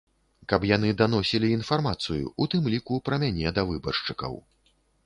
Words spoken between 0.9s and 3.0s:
даносілі інфармацыю, у тым ліку